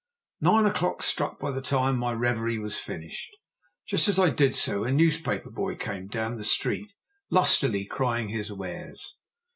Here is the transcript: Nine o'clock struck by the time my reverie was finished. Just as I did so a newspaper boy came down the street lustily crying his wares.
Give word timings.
Nine 0.39 0.65
o'clock 0.65 1.03
struck 1.03 1.37
by 1.39 1.51
the 1.51 1.61
time 1.61 1.95
my 1.95 2.11
reverie 2.11 2.57
was 2.57 2.75
finished. 2.75 3.37
Just 3.87 4.07
as 4.07 4.17
I 4.17 4.31
did 4.31 4.55
so 4.55 4.83
a 4.83 4.91
newspaper 4.91 5.51
boy 5.51 5.75
came 5.75 6.07
down 6.07 6.37
the 6.37 6.43
street 6.43 6.95
lustily 7.29 7.85
crying 7.85 8.29
his 8.29 8.51
wares. 8.51 9.13